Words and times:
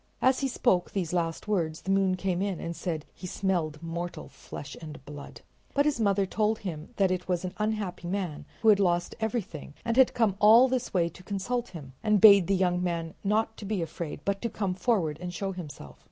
As 0.19 0.39
he 0.39 0.47
spoke 0.47 0.89
these 0.89 1.13
last 1.13 1.47
words 1.47 1.81
the 1.81 1.91
moon 1.91 2.15
came 2.15 2.41
in 2.41 2.59
and 2.59 2.75
said 2.75 3.05
he 3.13 3.27
smelled 3.27 3.83
mortal 3.83 4.29
flesh 4.29 4.75
and 4.81 5.05
blood. 5.05 5.41
But 5.75 5.85
his 5.85 5.99
mother 5.99 6.25
told 6.25 6.57
him 6.57 6.89
that 6.95 7.11
it 7.11 7.27
was 7.27 7.45
an 7.45 7.53
unhappy 7.59 8.07
man 8.07 8.45
who 8.63 8.69
had 8.69 8.79
lost 8.79 9.13
everything 9.19 9.75
and 9.85 9.97
had 9.97 10.15
come 10.15 10.37
all 10.39 10.67
this 10.67 10.91
way 10.91 11.07
to 11.09 11.21
consult 11.21 11.67
him, 11.67 11.93
and 12.01 12.19
bade 12.19 12.47
the 12.47 12.55
young 12.55 12.81
man 12.83 13.13
not 13.23 13.55
to 13.57 13.65
be 13.65 13.83
afraid, 13.83 14.21
but 14.25 14.41
to 14.41 14.49
come 14.49 14.73
forward 14.73 15.19
and 15.21 15.35
show 15.35 15.51
himself. 15.51 15.99